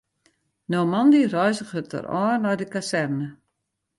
No 0.71 0.79
moandei 0.91 1.25
reizget 1.33 1.93
er 1.97 2.05
ôf 2.21 2.35
nei 2.41 2.55
de 2.59 2.67
kazerne. 2.73 3.27